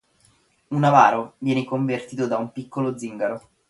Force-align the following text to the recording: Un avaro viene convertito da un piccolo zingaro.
Un 0.69 0.81
avaro 0.83 1.35
viene 1.37 1.63
convertito 1.63 2.25
da 2.25 2.37
un 2.37 2.51
piccolo 2.51 2.97
zingaro. 2.97 3.49